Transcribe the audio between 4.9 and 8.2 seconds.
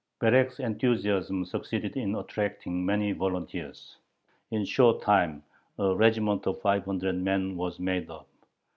time a regiment of five hundred men was made